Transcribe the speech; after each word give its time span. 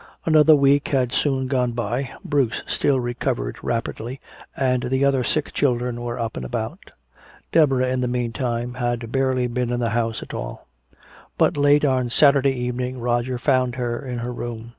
Another 0.25 0.55
week 0.55 0.87
had 0.87 1.11
soon 1.11 1.45
gone 1.45 1.73
by. 1.73 2.09
Bruce 2.25 2.63
still 2.65 2.99
recovered 2.99 3.57
rapidly, 3.61 4.19
and 4.57 4.81
the 4.81 5.05
other 5.05 5.23
sick 5.23 5.53
children 5.53 6.01
were 6.01 6.17
up 6.19 6.35
and 6.35 6.43
about. 6.43 6.89
Deborah, 7.51 7.87
in 7.91 8.01
the 8.01 8.07
meantime, 8.07 8.73
had 8.73 9.11
barely 9.11 9.45
been 9.45 9.71
in 9.71 9.79
the 9.79 9.89
house 9.91 10.23
at 10.23 10.33
all. 10.33 10.65
But 11.37 11.55
late 11.55 11.85
on 11.85 12.09
Saturday 12.09 12.53
evening 12.53 12.99
Roger 12.99 13.37
found 13.37 13.75
her 13.75 14.03
in 14.03 14.17
her 14.17 14.33
room. 14.33 14.69